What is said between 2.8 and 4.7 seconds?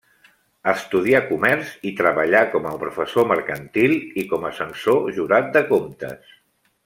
professor mercantil i com a